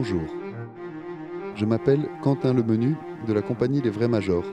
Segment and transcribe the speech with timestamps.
[0.00, 0.22] Bonjour.
[1.56, 2.94] Je m'appelle Quentin Lemenu
[3.26, 4.44] de la compagnie Les Vrais Majors.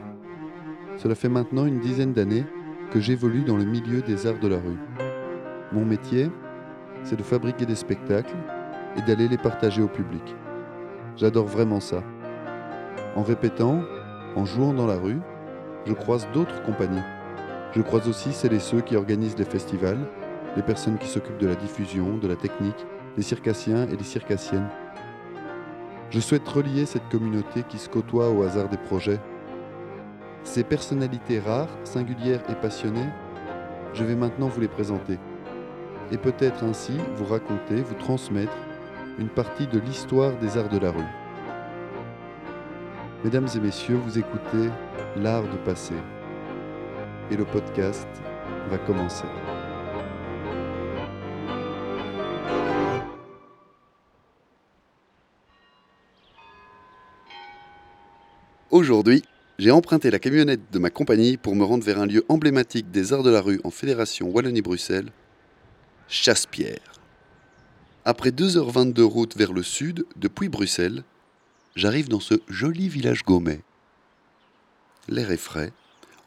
[0.97, 2.45] Cela fait maintenant une dizaine d'années
[2.89, 4.79] que j'évolue dans le milieu des arts de la rue.
[5.71, 6.31] Mon métier,
[7.03, 8.33] c'est de fabriquer des spectacles
[8.97, 10.35] et d'aller les partager au public.
[11.15, 12.01] J'adore vraiment ça.
[13.15, 13.83] En répétant,
[14.35, 15.19] en jouant dans la rue,
[15.85, 17.05] je croise d'autres compagnies.
[17.73, 20.09] Je croise aussi celles et ceux qui organisent les festivals,
[20.55, 24.69] les personnes qui s'occupent de la diffusion, de la technique, les circassiens et les circassiennes.
[26.15, 29.19] Je souhaite relier cette communauté qui se côtoie au hasard des projets.
[30.45, 33.09] Ces personnalités rares, singulières et passionnées,
[33.93, 35.19] je vais maintenant vous les présenter.
[36.13, 38.55] Et peut-être ainsi vous raconter, vous transmettre
[39.19, 41.03] une partie de l'histoire des arts de la rue.
[43.25, 44.69] Mesdames et messieurs, vous écoutez
[45.17, 45.95] L'art de passer.
[47.29, 48.07] Et le podcast
[48.69, 49.25] va commencer.
[58.75, 59.23] Aujourd'hui,
[59.57, 63.13] j'ai emprunté la camionnette de ma compagnie pour me rendre vers un lieu emblématique des
[63.13, 65.13] arts de la rue en Fédération Wallonie-Bruxelles,
[66.09, 66.91] Chasse-Pierre.
[68.03, 71.05] Après 2h22 de route vers le sud, depuis Bruxelles,
[71.77, 73.61] j'arrive dans ce joli village gaumet.
[75.07, 75.71] L'air est frais,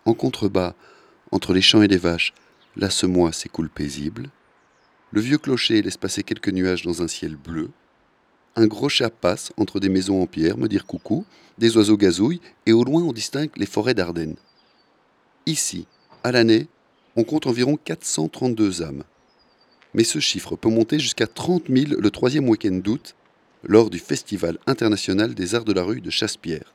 [0.06, 0.72] en contrebas,
[1.32, 2.32] entre les champs et les vaches,
[2.76, 4.30] la semois s'écoule paisible.
[5.12, 7.68] Le vieux clocher laisse passer quelques nuages dans un ciel bleu.
[8.58, 11.24] Un gros chat passe entre des maisons en pierre me dire coucou,
[11.58, 14.34] des oiseaux gazouillent et au loin on distingue les forêts d'Ardennes.
[15.46, 15.86] Ici,
[16.24, 16.66] à l'année,
[17.14, 19.04] on compte environ 432 âmes.
[19.94, 23.14] Mais ce chiffre peut monter jusqu'à 30 000 le troisième week-end d'août,
[23.62, 26.74] lors du Festival international des arts de la rue de Chasse-Pierre.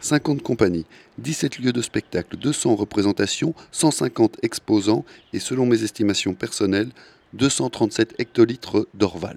[0.00, 0.86] 50 compagnies,
[1.18, 6.90] 17 lieux de spectacle, 200 représentations, 150 exposants et selon mes estimations personnelles,
[7.34, 9.36] 237 hectolitres d'Orval.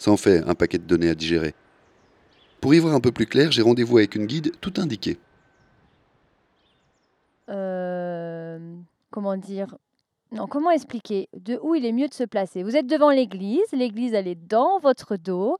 [0.00, 1.54] Ça en fait un paquet de données à digérer.
[2.62, 5.18] Pour y voir un peu plus clair, j'ai rendez-vous avec une guide tout indiquée.
[7.50, 8.58] Euh,
[9.10, 9.76] comment dire?
[10.32, 11.28] Non, comment expliquer?
[11.38, 12.62] De où il est mieux de se placer?
[12.62, 15.58] Vous êtes devant l'église, l'église elle est dans votre dos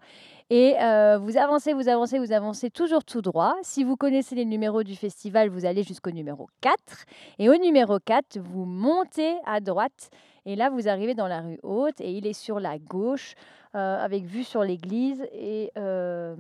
[0.49, 3.55] et euh, vous avancez, vous avancez, vous avancez toujours tout droit.
[3.63, 6.77] Si vous connaissez les numéros du festival, vous allez jusqu'au numéro 4.
[7.39, 10.09] Et au numéro 4, vous montez à droite.
[10.51, 13.37] Et là, vous arrivez dans la rue haute et il est sur la gauche,
[13.77, 16.35] euh, avec vue sur l'église et, euh,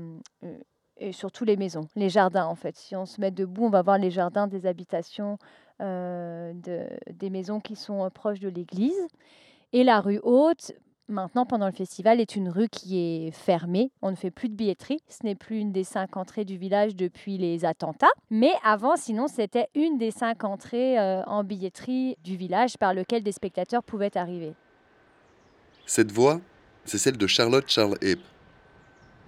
[0.96, 2.74] et sur toutes les maisons, les jardins en fait.
[2.74, 5.38] Si on se met debout, on va voir les jardins des habitations,
[5.78, 9.06] de, des maisons qui sont proches de l'église.
[9.72, 10.72] Et la rue haute,
[11.10, 13.90] maintenant, pendant le festival, est une rue qui est fermée.
[14.02, 15.00] On ne fait plus de billetterie.
[15.08, 18.10] Ce n'est plus une des cinq entrées du village depuis les attentats.
[18.30, 23.22] Mais avant, sinon, c'était une des cinq entrées euh, en billetterie du village par lequel
[23.22, 24.54] des spectateurs pouvaient arriver.
[25.86, 26.40] Cette voix,
[26.84, 28.20] c'est celle de Charlotte Charles Epp.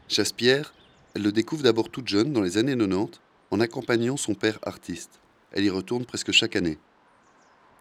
[0.08, 0.72] Chasse-Pierre,
[1.14, 3.20] elle le découvre d'abord toute jeune, dans les années 90,
[3.50, 5.20] en accompagnant son père artiste.
[5.52, 6.78] Elle y retourne presque chaque année.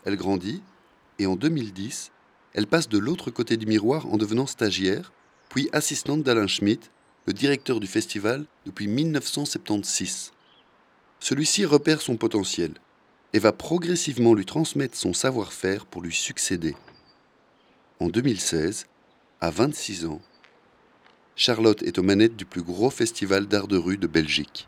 [0.06, 0.64] Elle grandit,
[1.20, 2.12] et en 2010,
[2.54, 5.12] elle passe de l'autre côté du miroir en devenant stagiaire,
[5.50, 6.92] puis assistante d'Alain Schmitt,
[7.28, 10.32] le directeur du festival depuis 1976.
[11.20, 12.74] Celui-ci repère son potentiel
[13.34, 16.76] et va progressivement lui transmettre son savoir-faire pour lui succéder.
[18.00, 18.88] En 2016,
[19.40, 20.22] à 26 ans,
[21.36, 24.68] Charlotte est aux manettes du plus gros festival d'art de rue de Belgique.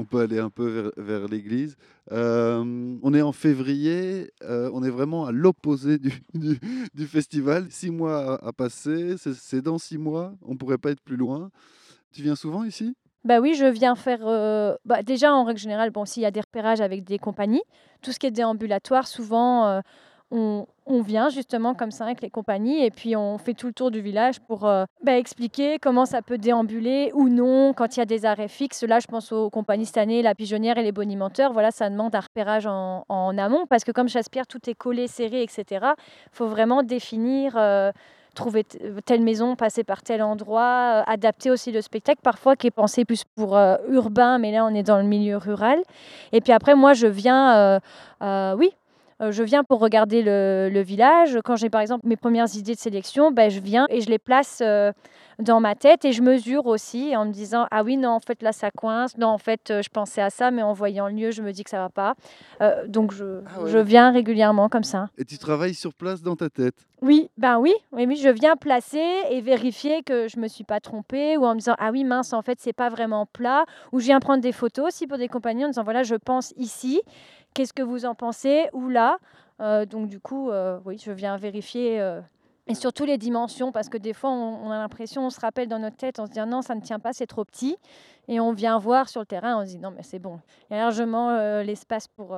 [0.00, 1.76] On peut aller un peu vers, l'église.
[2.10, 6.10] Euh, on est en février, euh, on est vraiment à l'opposé du,
[7.06, 7.66] festival.
[7.70, 11.50] Six mois à, passer, c'est dans six mois, on pourrait pas être plus loin.
[12.12, 12.96] Tu viens souvent ici?
[13.24, 14.26] Bah oui, je viens faire.
[14.26, 17.62] Euh, bah déjà, en règle générale, bon, s'il y a des repérages avec des compagnies,
[18.00, 19.82] tout ce qui est déambulatoire, souvent,
[20.30, 20.66] on,
[21.02, 24.00] vient justement comme ça avec les compagnies et puis on fait tout le tour du
[24.00, 28.06] village pour euh, bah, expliquer comment ça peut déambuler ou non quand il y a
[28.06, 28.82] des arrêts fixes.
[28.82, 31.52] Là, je pense aux compagnies cette année, la pigeonnière et les bonimenteurs.
[31.52, 33.04] Voilà, ça demande un repérage en,
[33.38, 35.64] amont parce que comme Chasse-Pierre, tout est collé, serré, etc.
[35.72, 37.54] Il faut vraiment définir.
[37.56, 37.90] Euh,
[38.36, 42.70] trouver telle maison, passer par tel endroit, euh, adapter aussi le spectacle, parfois qui est
[42.70, 45.80] pensé plus pour urbain, mais là on est dans le milieu rural.
[46.30, 47.80] Et puis après, moi je viens,
[48.56, 48.70] oui,
[49.20, 51.38] Euh, je viens pour regarder le, le village.
[51.44, 54.18] Quand j'ai par exemple mes premières idées de sélection, ben, je viens et je les
[54.18, 54.92] place euh,
[55.38, 58.42] dans ma tête et je mesure aussi en me disant ah oui non en fait
[58.42, 61.14] là ça coince, non en fait euh, je pensais à ça mais en voyant le
[61.14, 62.14] lieu je me dis que ça va pas.
[62.62, 63.70] Euh, donc je, Ah ouais.
[63.70, 65.08] je viens régulièrement comme ça.
[65.18, 66.74] Et tu travailles sur place dans ta tête?
[67.02, 70.80] Oui, ben oui, oui, oui, je viens placer et vérifier que je me suis pas
[70.80, 74.00] trompée ou en me disant ah oui mince en fait c'est pas vraiment plat ou
[74.00, 77.00] je viens prendre des photos aussi pour des compagnies en disant voilà je pense ici,
[77.54, 79.18] qu'est-ce que vous en pensez ou là.
[79.60, 82.22] Euh, donc du coup euh, oui je viens vérifier euh,
[82.66, 85.68] et surtout les dimensions parce que des fois on, on a l'impression on se rappelle
[85.68, 87.76] dans notre tête on se dit non ça ne tient pas c'est trop petit
[88.26, 90.74] et on vient voir sur le terrain on se dit non mais c'est bon il
[90.74, 92.34] y a largement euh, l'espace pour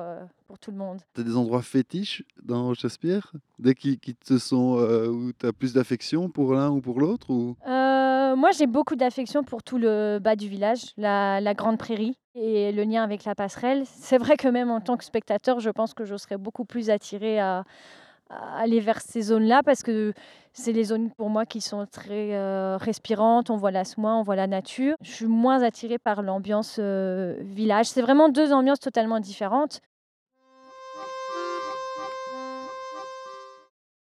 [0.47, 0.99] pour tout le monde.
[1.15, 4.75] Tu as des endroits fétiches dans Chaspierre Dès qui, qui te sont.
[4.75, 7.55] où tu as plus d'affection pour l'un ou pour l'autre ou...
[8.33, 12.71] Euh, moi, j'ai beaucoup d'affection pour tout le bas du village, la, grande prairie et
[12.71, 13.83] le lien avec la passerelle.
[13.85, 16.89] C'est vrai que même en tant que spectateur, je pense que je serais beaucoup plus
[16.89, 17.63] attirée à,
[18.29, 20.13] aller vers ces zones-là parce que
[20.53, 23.51] c'est les zones pour moi qui sont très euh, respirantes.
[23.51, 24.95] On voit la soie, on voit la nature.
[25.01, 27.87] Je suis moins attirée par l'ambiance euh, village.
[27.87, 29.81] C'est vraiment deux ambiances totalement différentes.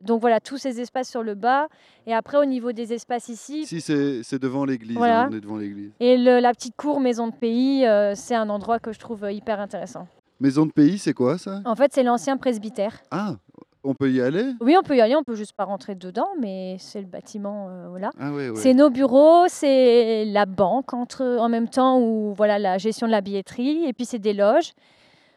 [0.00, 1.66] Donc voilà, tous ces espaces sur le bas.
[2.06, 4.96] Et après, au niveau des espaces ici, Si, c'est devant l'église.
[4.96, 5.22] Voilà.
[5.22, 5.90] hein, on est devant l'église.
[6.00, 9.24] Et le- la petite cour maison de pays, euh, c'est un endroit que je trouve
[9.24, 10.06] euh, hyper intéressant.
[10.40, 11.60] Maison de pays, c'est quoi ça?
[11.64, 13.00] En fait, c'est l'ancien presbytère.
[13.10, 13.34] Ah,
[13.82, 14.44] on peut y aller?
[14.60, 17.68] Oui, on peut y aller, on peut juste pas rentrer dedans, mais c'est le bâtiment,
[17.68, 18.10] euh, voilà.
[18.20, 18.30] Ah.
[18.54, 23.12] C'est nos bureaux, c'est la banque entre, en même temps où voilà la gestion de
[23.12, 24.72] la billetterie, et puis c'est des loges.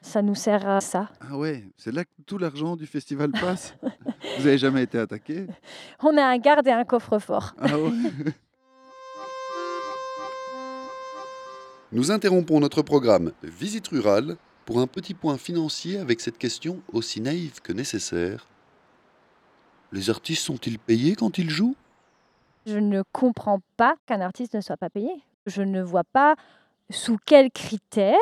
[0.02, 1.10] Ça nous sert à ça.
[1.22, 3.76] Ah ouais, c'est là que tout l'argent du festival passe.
[4.40, 5.46] Vous avez jamais été attaqué?
[6.02, 7.54] On a un garde et un coffre-fort.
[7.60, 7.92] Ah ouais
[11.92, 17.22] Nous interrompons notre programme Visite rurale pour un petit point financier avec cette question aussi
[17.22, 18.48] naïve que nécessaire.
[19.92, 21.76] Les artistes sont-ils payés quand ils jouent?
[22.66, 25.12] Je ne comprends pas qu'un artiste ne soit pas payé.
[25.46, 26.36] Je ne vois pas
[26.90, 28.16] sous quels critères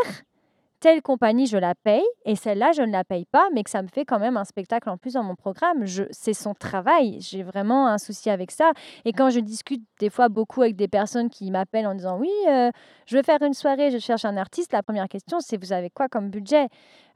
[0.80, 3.82] telle compagnie je la paye et celle-là je ne la paye pas, mais que ça
[3.82, 5.86] me fait quand même un spectacle en plus dans mon programme.
[6.12, 7.20] C'est son travail.
[7.22, 8.72] J'ai vraiment un souci avec ça.
[9.06, 12.32] Et quand je discute des fois beaucoup avec des personnes qui m'appellent en disant oui,
[12.48, 12.72] euh,
[13.06, 15.90] je veux faire une soirée, je cherche un artiste, la première question c'est vous avez
[15.90, 16.68] quoi comme budget?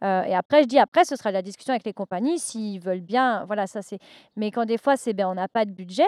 [0.03, 3.01] Euh, Et après je dis après ce sera la discussion avec les compagnies s'ils veulent
[3.01, 3.45] bien.
[3.45, 3.99] Voilà ça c'est.
[4.35, 6.03] Mais quand des fois c'est ben on n'a pas de budget.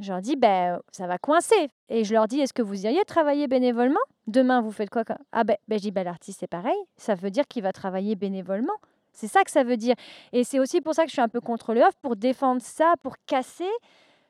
[0.00, 1.68] Je leur dis, ben, ça va coincer.
[1.88, 4.00] Et je leur dis, est-ce que vous iriez travailler bénévolement?
[4.26, 6.76] Demain, vous faites quoi Ah ben, ben, je dis, ben, l'artiste, c'est pareil.
[6.96, 8.74] Ça veut dire qu'il va travailler bénévolement.
[9.12, 9.94] C'est ça que ça veut dire.
[10.32, 12.60] Et c'est aussi pour ça que je suis un peu contre le off, pour défendre
[12.60, 13.64] ça, pour casser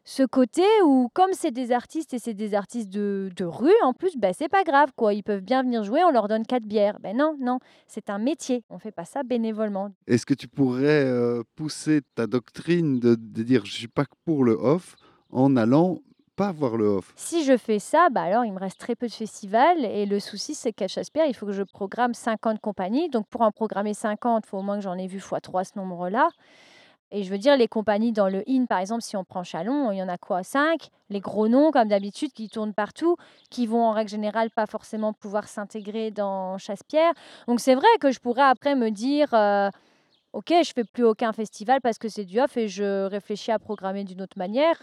[0.09, 3.93] ce côté où, comme c'est des artistes et c'est des artistes de, de rue, en
[3.93, 5.13] plus, ben, c'est pas grave, quoi.
[5.13, 7.01] Ils peuvent bien venir jouer, on leur donne quatre bières.
[7.01, 7.59] Ben non, non,
[7.89, 8.63] c'est un métier.
[8.71, 9.91] On fait pas ça bénévolement.
[10.07, 14.53] Est-ce que tu pourrais euh, pousser ta doctrine de, dire je suis pas pour le
[14.53, 14.95] off
[15.37, 15.99] en allant
[16.35, 19.07] pas voir le off Si je fais ça, bah alors il me reste très peu
[19.07, 19.85] de festivals.
[19.85, 23.09] Et le souci, c'est qu'à Chaspierre, il faut que je programme 50 compagnies.
[23.09, 25.65] Donc pour en programmer 50, il faut au moins que j'en ai vu x 3
[25.65, 26.29] ce nombre-là.
[27.13, 29.93] Et je veux dire, les compagnies dans le IN, par exemple, si on prend Chalon,
[29.93, 33.17] il y en a quoi 5 Les gros noms, comme d'habitude, qui tournent partout,
[33.49, 37.13] qui vont en règle générale pas forcément pouvoir s'intégrer dans Chaspierre.
[37.47, 39.71] Donc c'est vrai que je pourrais après me dire, euh,
[40.33, 43.61] ok, je fais plus aucun festival parce que c'est du off et je réfléchis à
[43.61, 44.77] programmer d'une autre manière.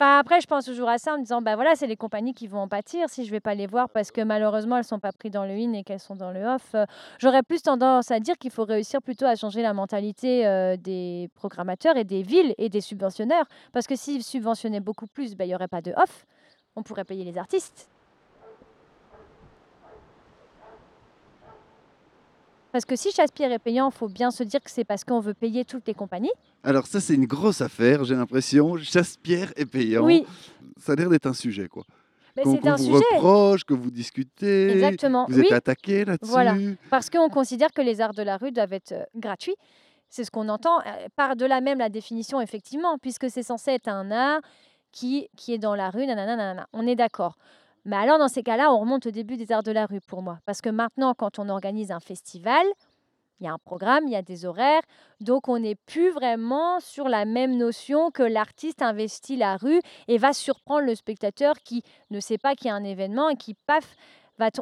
[0.00, 2.34] Enfin, après, je pense toujours à ça en me disant, bah voilà, c'est les compagnies
[2.34, 4.98] qui vont en pâtir si je vais pas les voir parce que malheureusement, elles sont
[4.98, 6.74] pas prises dans le in et qu'elles sont dans le off.
[6.74, 6.84] Euh,
[7.20, 11.30] J'aurais plus tendance à dire qu'il faut réussir plutôt à changer la mentalité euh, des
[11.36, 13.46] programmateurs et des villes et des subventionneurs.
[13.72, 16.26] Parce que s'ils subventionnaient beaucoup plus, bah, il y aurait pas de off.
[16.74, 17.88] On pourrait payer les artistes.
[22.74, 25.20] Parce que si Chaspierre est payant, il faut bien se dire que c'est parce qu'on
[25.20, 26.32] veut payer toutes les compagnies.
[26.64, 28.76] Alors ça c'est une grosse affaire, j'ai l'impression.
[28.78, 30.04] Chasse-pierre est payant.
[30.04, 30.26] Oui,
[30.76, 31.84] Ça a l'air d'être un sujet quoi.
[32.36, 33.14] mais c'est qu'on un vous sujet.
[33.14, 34.72] reproche, que vous discutez.
[34.72, 35.26] Exactement.
[35.28, 35.46] Vous oui.
[35.46, 36.28] êtes attaqué là-dessus.
[36.32, 36.56] Voilà.
[36.90, 39.54] Parce qu'on considère que les arts de la rue doivent être euh, gratuits.
[40.10, 40.80] C'est ce qu'on entend.
[40.80, 44.40] euh, Par de là même la définition, effectivement, puisque c'est censé être un art
[44.90, 46.66] qui, qui est dans la rue, nanana, nanana.
[46.72, 47.36] On est d'accord.
[47.84, 50.22] Mais alors, dans ces cas-là, on remonte au début des arts de la rue pour
[50.22, 50.38] moi.
[50.46, 52.64] Parce que maintenant, quand on organise un festival,
[53.40, 54.82] il y a un programme, il y a des horaires.
[55.20, 60.18] Donc, on n'est plus vraiment sur la même notion que l'artiste investit la rue et
[60.18, 63.54] va surprendre le spectateur qui ne sait pas qu'il y a un événement et qui,
[63.54, 63.96] paf,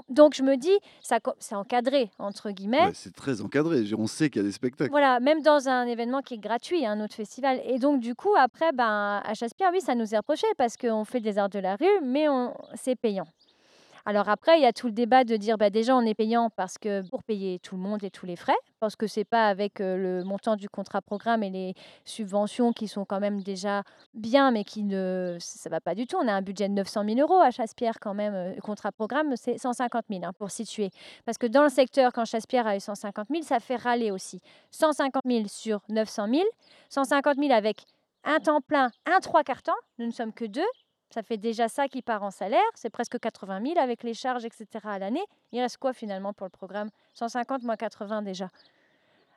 [0.08, 2.86] Donc, je me dis, ça c'est encadré, entre guillemets.
[2.86, 3.84] Ouais, c'est très encadré.
[3.96, 4.90] On sait qu'il y a des spectacles.
[4.90, 7.60] Voilà, même dans un événement qui est gratuit, un autre festival.
[7.64, 11.04] Et donc, du coup, après, ben, à Chaspierre, oui, ça nous est reproché parce qu'on
[11.04, 13.26] fait des arts de la rue, mais on, c'est payant.
[14.04, 16.50] Alors après, il y a tout le débat de dire bah, déjà on est payant
[16.50, 19.48] parce que pour payer tout le monde et tous les frais, parce que c'est pas
[19.48, 24.50] avec le montant du contrat programme et les subventions qui sont quand même déjà bien,
[24.50, 26.16] mais qui ne ça va pas du tout.
[26.20, 28.54] On a un budget de 900 000 euros à Chasse-Pierre quand même.
[28.56, 30.90] Le contrat programme c'est 150 000 hein, pour situer,
[31.24, 34.40] parce que dans le secteur quand Chasse-Pierre a eu 150 000, ça fait râler aussi.
[34.72, 36.42] 150 000 sur 900 000,
[36.88, 37.84] 150 000 avec
[38.24, 39.72] un temps plein, un trois quarts temps.
[39.98, 40.62] Nous ne sommes que deux.
[41.12, 42.60] Ça fait déjà ça qui part en salaire.
[42.74, 44.66] C'est presque 80 000 avec les charges, etc.
[44.84, 45.24] à l'année.
[45.52, 46.88] Il reste quoi finalement pour le programme?
[47.14, 48.48] 150 moins 80 déjà.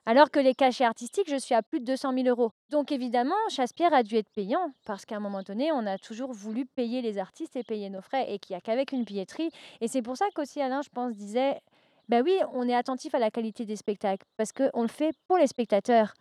[0.05, 2.51] Alors que les cachets artistiques, je suis à plus de 200 000 euros.
[2.69, 6.31] Donc évidemment, Chasse-Pierre a dû être payant parce qu'à un moment donné, on a toujours
[6.31, 9.49] voulu payer les artistes et payer nos frais et qu'il n'y a qu'avec une billetterie.
[9.81, 11.59] Et c'est pour ça qu'aussi Alain, je pense, disait,
[12.07, 15.37] ben oui, on est attentif à la qualité des spectacles parce qu'on le fait pour
[15.37, 16.13] les spectateurs.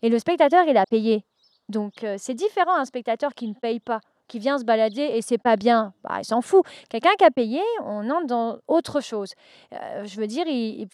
[0.00, 1.24] Et le spectateur, il a payé.
[1.68, 5.22] Donc euh, c'est différent un spectateur qui ne paye pas, qui vient se balader et
[5.22, 6.64] c'est pas bien, bah, il s'en fout.
[6.88, 9.32] Quelqu'un qui a payé, on entre dans autre chose.
[9.72, 10.44] Euh, je veux dire,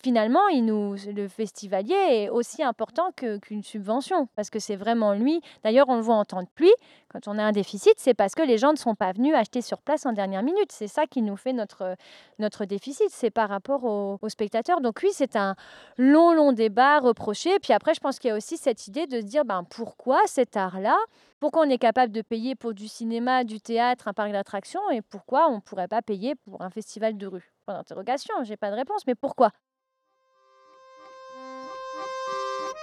[0.02, 5.40] finalement, il nous, le festivalier est aussi important qu'une subvention parce que c'est vraiment lui.
[5.64, 6.74] D'ailleurs, on le voit en temps de pluie.
[7.10, 9.62] Quand on a un déficit, c'est parce que les gens ne sont pas venus acheter
[9.62, 10.70] sur place en dernière minute.
[10.70, 13.08] C'est ça qui nous fait notre, déficit.
[13.10, 14.82] C'est par rapport aux, aux spectateurs.
[14.82, 15.54] Donc oui, c'est un
[15.96, 17.58] long, long débat reproché.
[17.60, 20.20] Puis après, je pense qu'il y a aussi cette idée de se dire ben, pourquoi
[20.26, 20.96] cet art-là?
[21.40, 24.90] Pourquoi on est capable de payer pour du cinéma, du théâtre, un parc d'attractions?
[24.90, 27.52] Et pourquoi on ne pourrait pas payer pour un festival de rue?
[27.64, 29.52] Point d'interrogation, j'ai pas de réponse, mais pourquoi?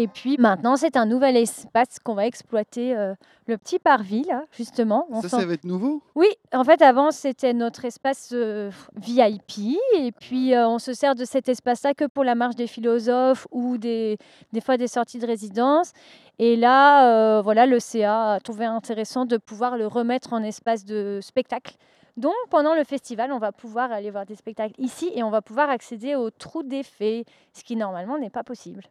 [0.00, 3.14] Et puis maintenant, c'est un nouvel espace qu'on va exploiter, euh,
[3.48, 5.08] le petit parvis, là, justement.
[5.10, 6.02] On Ça, ça va être nouveau?
[6.14, 9.76] Oui, en fait, avant, c'était notre espace euh, VIP.
[9.96, 13.48] Et puis, euh, on se sert de cet espace-là que pour la marche des philosophes
[13.50, 14.18] ou des,
[14.52, 15.92] des fois des sorties de résidence.
[16.38, 20.84] Et là, euh, voilà, le CA a trouvé intéressant de pouvoir le remettre en espace
[20.84, 21.74] de spectacle.
[22.16, 25.42] Donc, pendant le festival, on va pouvoir aller voir des spectacles ici et on va
[25.42, 28.84] pouvoir accéder au trou des fées, ce qui normalement n'est pas possible.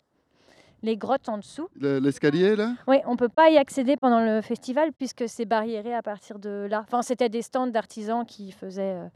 [0.83, 1.67] Les grottes en dessous.
[1.79, 2.73] Le- L'escalier, là?
[2.87, 6.37] Oui, on ne peut pas y accéder pendant le festival puisque c'est barriéré à partir
[6.39, 6.83] de là.
[6.87, 9.07] Enfin, c'était des stands d'artisans qui faisaient euh,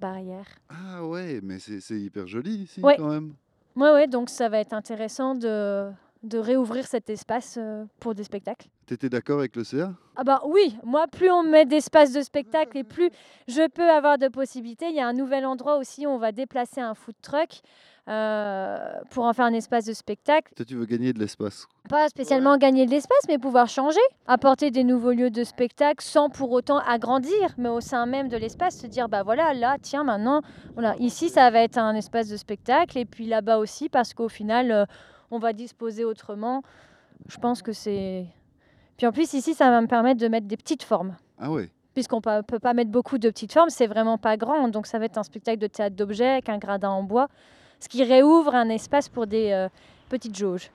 [0.00, 0.46] barrière.
[0.68, 2.96] Ah ouais, mais c'est hyper joli ici, Ouais.
[2.96, 3.34] quand même.
[3.76, 5.90] Oui, ouais, donc ça va être intéressant de,
[6.22, 8.68] de réouvrir cet espace euh, pour des spectacles.
[8.86, 12.78] T'étais d'accord avec le CA Ah bah oui, moi plus on met d'espace de spectacle
[12.78, 13.10] et plus
[13.48, 14.86] je peux avoir de possibilités.
[14.88, 17.60] Il y a un nouvel endroit aussi où on va déplacer un food truck
[18.06, 20.52] pour en faire un espace de spectacle.
[20.54, 21.66] Toi, tu veux gagner de l'espace.
[21.88, 26.30] Pas spécialement gagner de l'espace, mais pouvoir changer, apporter des nouveaux lieux de spectacle sans
[26.30, 30.04] pour autant agrandir, mais au sein même de l'espace, se dire bah voilà, là, tiens,
[30.04, 30.42] maintenant,
[30.74, 34.28] voilà, ici, ça va être un espace de spectacle, et puis là-bas aussi, parce qu'au
[34.28, 34.84] final, euh,
[35.30, 36.62] on va disposer autrement.
[37.28, 38.26] Je pense que c'est.
[38.96, 41.16] Puis en plus, ici, ça va me permettre de mettre des petites formes.
[41.38, 44.68] Ah ouais Puisqu'on ne peut pas mettre beaucoup de petites formes, c'est vraiment pas grand.
[44.68, 47.28] Donc ça va être un spectacle de théâtre d'objets avec un gradin en bois,
[47.80, 49.68] ce qui réouvre un espace pour des euh,
[50.08, 50.70] petites jauges.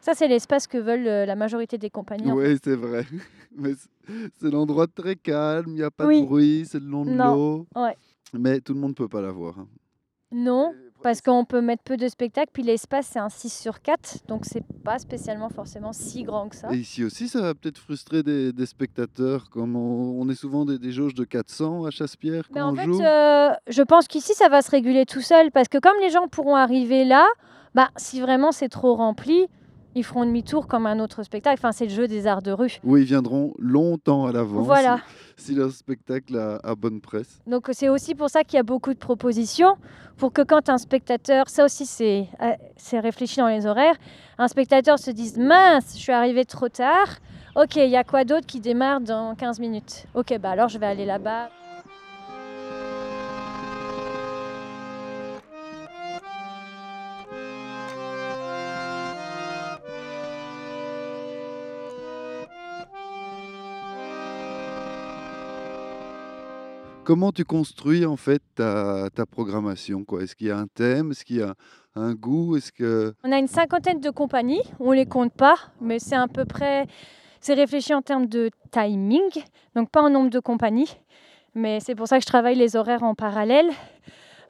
[0.00, 2.30] Ça, c'est l'espace que veulent euh, la majorité des compagnies.
[2.30, 2.52] en fait.
[2.52, 3.04] Oui, c'est vrai.
[3.56, 3.72] Mais
[4.38, 6.20] c'est- l'endroit très calme, il n'y a pas Oui.
[6.22, 7.66] de bruit, c'est le long de l'eau.
[7.74, 7.96] ouais.
[8.32, 9.58] Mais tout le monde ne peut pas l'avoir.
[9.58, 9.68] hein.
[10.32, 10.74] Non,
[11.06, 14.44] parce qu'on peut mettre peu de spectacles, puis l'espace, c'est un 6 sur 4, donc
[14.44, 16.66] c'est pas spécialement forcément si grand que ça.
[16.72, 19.48] Et ici aussi, ça va peut-être frustrer des, des spectateurs.
[19.48, 22.86] Comme on, on est souvent des, des jauges de 400 à Chasse-Pierre Mais en fait,
[22.86, 23.00] joue.
[23.00, 26.26] euh, je pense qu'ici, ça va se réguler tout seul, parce que comme les gens
[26.26, 27.24] pourront arriver là,
[27.76, 29.46] bah, si vraiment c'est trop rempli,
[29.96, 31.58] ils feront demi-tour comme un autre spectacle.
[31.58, 32.78] Enfin, c'est le jeu des arts de rue.
[32.84, 34.98] Où ils viendront longtemps à l'avance Voilà.
[35.36, 37.40] si, si leur spectacle a, a bonne presse.
[37.46, 39.76] Donc c'est aussi pour ça qu'il y a beaucoup de propositions,
[40.18, 43.96] pour que quand un spectateur, ça aussi c'est euh, c'est réfléchi dans les horaires,
[44.38, 47.08] un spectateur se dise mince, je suis arrivé trop tard.
[47.56, 50.04] Ok, il y a quoi d'autre qui démarre dans 15 minutes?
[50.14, 51.48] Ok, bah alors je vais aller là-bas.
[67.06, 70.24] Comment tu construis en fait ta, programmation quoi?
[70.24, 71.12] Est-ce qu'il y a un thème?
[71.12, 71.54] Est-ce qu'il y a
[71.94, 72.56] un goût?
[72.56, 76.26] Est-ce que On a une cinquantaine de compagnies, on les compte pas, mais c'est à
[76.26, 76.88] peu près,
[77.40, 79.22] c'est réfléchi en termes de timing,
[79.76, 80.98] donc pas en nombre de compagnies,
[81.54, 83.70] mais c'est pour ça que je travaille les horaires en parallèle.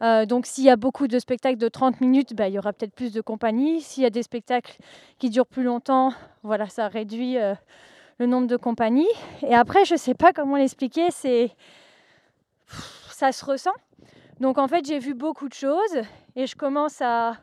[0.00, 2.72] Euh, donc s'il y a beaucoup de spectacles de 30 minutes, bah, il y aura
[2.72, 3.82] peut-être plus de compagnies.
[3.82, 4.78] S'il y a des spectacles
[5.18, 7.52] qui durent plus longtemps, voilà, ça réduit euh,
[8.18, 9.12] le nombre de compagnies.
[9.46, 11.50] Et après, je ne sais pas comment l'expliquer, c'est
[13.10, 13.74] ça se ressent.
[14.40, 16.02] Donc en fait, j'ai vu beaucoup de choses
[16.34, 17.36] et je commence à,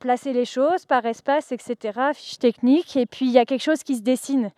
[0.00, 2.96] placer les choses par espace, etc., fiche technique.
[2.96, 4.50] Et puis il y a quelque chose qui se dessine.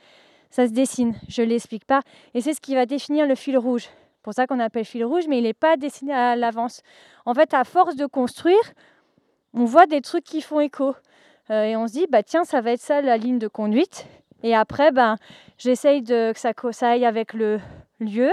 [0.50, 2.00] Ça se dessine, je ne l'explique pas.
[2.34, 3.88] Et c'est ce qui va définir le fil rouge.
[4.22, 6.82] pour ça qu'on appelle fil rouge, mais il n'est pas dessiné à l'avance.
[7.26, 8.72] En fait, à force de construire,
[9.54, 10.94] on voit des trucs qui font écho.
[11.50, 14.06] Euh, et on se dit, bah tiens, ça va être ça la ligne de conduite.
[14.42, 15.16] Et après, ben,
[15.58, 17.60] j'essaye de, que ça, ça, aille avec le
[17.98, 18.32] lieu,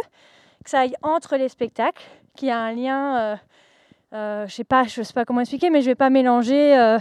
[0.70, 2.04] ça aille entre les spectacles,
[2.36, 3.36] qu'il y ait un lien, euh,
[4.14, 6.78] euh, je sais pas, je sais pas comment expliquer, mais je vais pas mélanger.
[6.78, 6.98] Euh,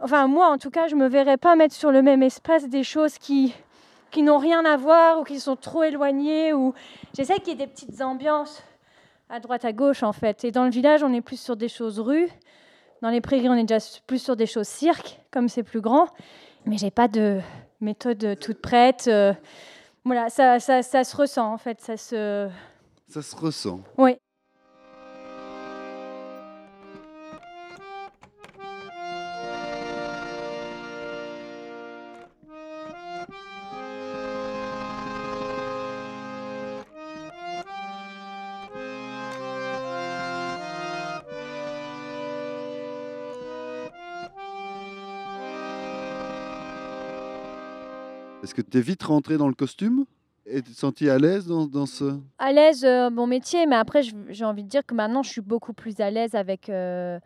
[0.00, 2.84] enfin, moi, en tout cas, je me verrais pas mettre sur le même espace des
[2.84, 3.54] choses qui
[4.12, 6.52] qui n'ont rien à voir ou qui sont trop éloignées.
[6.52, 6.72] Ou
[7.14, 8.62] j'essaie qu'il y ait des petites ambiances
[9.28, 10.44] à droite à gauche en fait.
[10.44, 12.28] Et dans le village, on est plus sur des choses rues.
[13.02, 16.08] Dans les prairies, on est déjà plus sur des choses cirque, comme c'est plus grand.
[16.64, 17.40] Mais j'ai pas de
[17.80, 19.10] méthode toute prête.
[20.06, 21.80] Voilà, ça, ça, ça, se ressent en fait.
[21.80, 22.48] Ça se.
[23.08, 23.80] Ça se ressent.
[23.98, 24.16] Oui.
[48.46, 50.04] Est-ce que tu es vite rentré dans le costume
[50.46, 52.16] et tu te sentis à l'aise dans, ce...
[52.38, 55.40] À l'aise, euh, mon métier, mais après, j'ai envie de dire que maintenant, je suis
[55.40, 57.18] beaucoup plus à l'aise avec euh,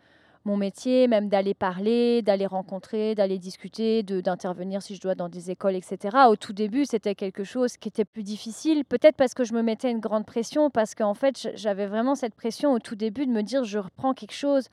[0.45, 5.51] mon métier, même d'aller parler, d'aller rencontrer, d'aller discuter, d'intervenir si je dois dans des
[5.51, 6.17] écoles, etc.
[6.27, 9.61] Au tout début, c'était quelque chose qui était plus difficile, peut-être parce que je me
[9.61, 13.31] mettais une grande pression, parce qu'en fait, j'avais vraiment cette pression au tout début de
[13.31, 14.69] me dire, je reprends quelque chose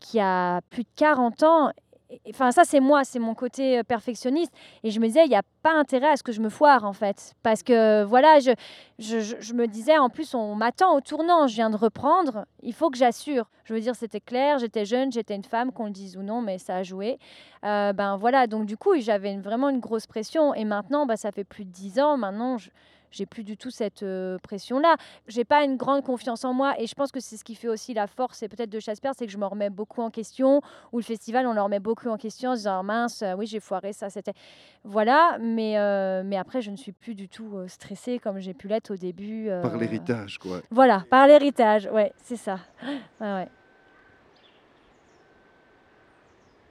[0.00, 1.70] qui a plus de 40 ans
[2.28, 4.52] Enfin, ça, c'est moi, c'est mon côté euh, perfectionniste.
[4.82, 6.84] Et je me disais, il n'y a pas intérêt à ce que je me foire,
[6.84, 7.34] en fait.
[7.42, 8.52] Parce que, voilà, je,
[8.98, 12.90] je, me disais, en plus, on m'attend au tournant, je viens de reprendre, il faut
[12.90, 13.50] que j'assure.
[13.64, 16.42] Je veux dire, c'était clair, j'étais jeune, j'étais une femme, qu'on le dise ou non,
[16.42, 17.18] mais ça a joué.
[17.64, 20.54] Euh, ben voilà, donc du coup, j'avais vraiment une grosse pression.
[20.54, 22.70] Et maintenant, ben, ça fait plus de dix ans, maintenant, je,
[23.14, 24.96] j'ai plus du tout cette euh, pression-là.
[25.28, 27.68] J'ai pas une grande confiance en moi et je pense que c'est ce qui fait
[27.68, 30.60] aussi la force et peut-être de Jasper, c'est que je me remets beaucoup en question.
[30.92, 33.46] Ou le festival, on le remet beaucoup en question en se disant mince, euh, oui
[33.46, 34.34] j'ai foiré ça, c'était
[34.82, 35.38] voilà.
[35.40, 38.90] Mais euh, mais après, je ne suis plus du tout stressée comme j'ai pu l'être
[38.90, 39.48] au début.
[39.62, 40.60] Par l'héritage, quoi.
[40.70, 42.58] Voilà, par l'héritage, ouais, c'est ça.
[43.20, 43.48] Ouais, ouais.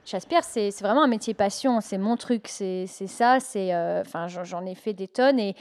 [0.04, 4.74] Jasper, c'est vraiment un métier passion, c'est mon truc, c'est ça, c'est, enfin, j'en ai
[4.74, 5.56] fait des tonnes et,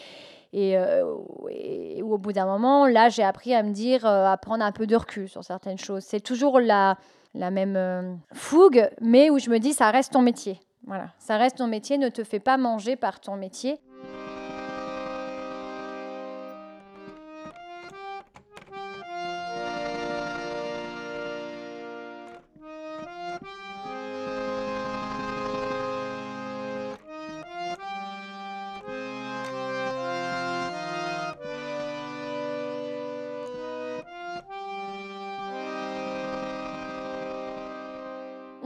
[0.54, 1.04] euh,
[1.50, 4.72] et, au bout d'un moment, là, j'ai appris à me dire, euh, à prendre un
[4.72, 6.04] peu de recul sur certaines choses.
[6.04, 6.98] C'est toujours la,
[7.34, 10.60] la même euh, fougue, mais où je me dis, ça reste ton métier.
[10.86, 13.80] Voilà, ça reste ton métier, ne te fais pas manger par ton métier.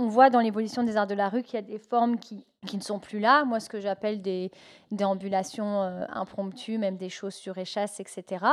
[0.08, 2.78] Voit dans l'évolution des arts de la rue qu'il y a des formes qui, qui,
[2.78, 3.46] ne sont plus là.
[3.46, 4.52] Moi, ce que j'appelle des
[4.91, 8.46] déambulations euh, impromptues, même des choses sur échasse, etc.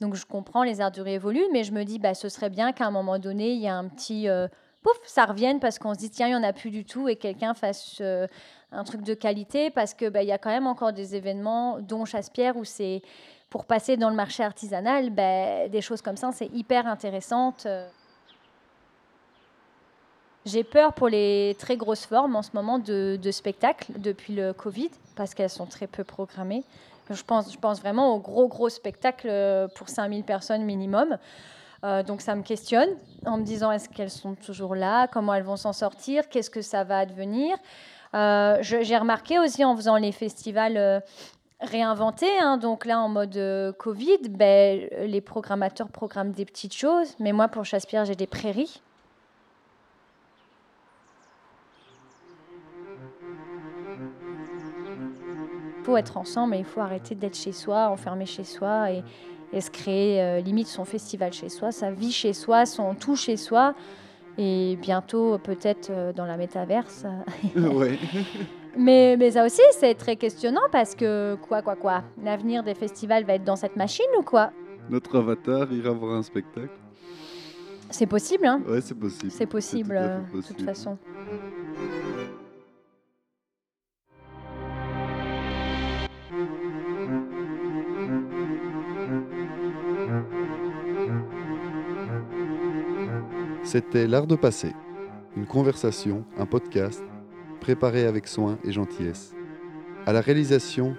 [0.00, 2.50] Donc, je comprends, les arts de rue évoluent, mais je me dis, bah, ce serait
[2.50, 4.28] bien qu'à un moment donné, il y ait un petit...
[4.28, 4.48] Euh,
[4.82, 7.08] pouf, ça revienne parce qu'on se dit, tiens, il n'y en a plus du tout
[7.08, 8.26] et quelqu'un fasse euh,
[8.70, 12.04] un truc de qualité parce qu'il bah, y a quand même encore des événements, dont
[12.04, 13.02] Chasse-Pierre, où c'est
[13.50, 17.66] pour passer dans le marché artisanal, bah, des choses comme ça, c'est hyper intéressante.
[20.46, 24.90] J'ai peur pour les très grosses formes en ce moment de, spectacles depuis le Covid,
[25.16, 26.64] parce qu'elles sont très peu programmées.
[27.10, 31.16] Je pense, vraiment aux gros, gros spectacles euh, pour 5000 personnes minimum.
[31.82, 32.88] Euh, donc ça me questionne
[33.26, 36.62] en me disant est-ce qu'elles sont toujours là, comment elles vont s'en sortir, qu'est-ce que
[36.62, 37.56] ça va advenir.
[38.14, 41.02] Euh, J'ai remarqué aussi en faisant les festivals
[41.60, 47.32] réinventés, hein, donc là en mode Covid, ben, les programmateurs programment des petites choses, mais
[47.32, 48.80] moi pour Chasse-Pierre j'ai des prairies.
[55.84, 59.02] Faut être ensemble et il faut arrêter d'être chez soi, enfermé chez soi et,
[59.60, 63.36] se créer euh, limite son festival chez soi, sa vie chez soi, son tout chez
[63.36, 63.74] soi.
[64.36, 67.06] Et bientôt, peut-être euh, dans la métaverse.
[68.76, 72.02] mais, mais ça aussi, c'est très questionnant parce que, quoi, quoi, quoi?
[72.20, 74.50] L'avenir des festivals va être dans cette machine ou quoi?
[74.90, 76.76] Notre avatar ira voir un spectacle
[77.90, 78.60] C'est possible, hein?
[78.66, 79.30] Ouais, c'est possible.
[79.30, 80.98] C'est possible, euh, de toute façon.
[93.74, 94.72] C'était L'Art de passer,
[95.36, 97.02] une conversation, un podcast,
[97.60, 99.34] préparé avec soin et gentillesse.
[100.06, 100.94] À la réalisation,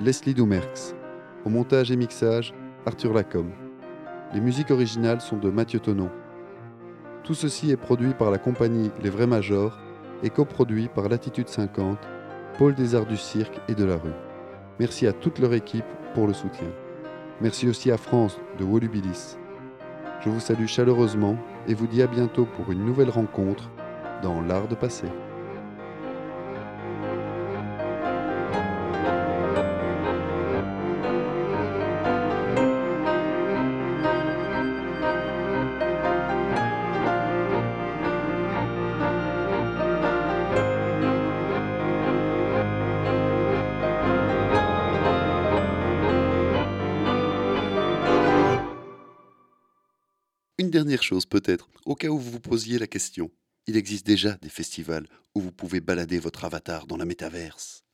[0.00, 0.94] Leslie Doumerx.
[1.44, 2.54] Au montage et mixage,
[2.86, 3.52] Arthur Lacombe.
[4.32, 6.08] Les musiques originales sont de Mathieu Tonon.
[7.24, 9.78] Tout ceci est produit par la compagnie Les Vrais Majors
[10.22, 11.98] et coproduit par Latitude 50,
[12.56, 14.14] Pôle des Arts du Cirque et de la Rue.
[14.80, 15.84] Merci à toute leur équipe
[16.14, 16.68] pour le soutien.
[17.42, 19.36] Merci aussi à France de Wolubilis.
[20.22, 21.36] Je vous salue chaleureusement
[21.68, 23.70] et vous dis à bientôt pour une nouvelle rencontre
[24.22, 25.08] dans l'art de passer.
[50.74, 53.30] Dernière chose peut-être, au cas où vous vous posiez la question.
[53.68, 55.06] Il existe déjà des festivals
[55.36, 57.84] où vous pouvez balader votre avatar dans la métaverse.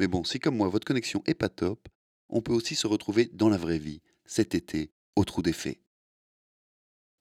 [0.00, 1.88] Mais bon, si comme moi votre connexion est pas top,
[2.28, 5.80] on peut aussi se retrouver dans la vraie vie, cet été, au Trou des Fées.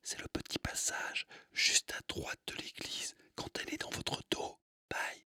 [0.01, 4.57] C'est le petit passage juste à droite de l'église quand elle est dans votre dos.
[4.89, 5.26] Bye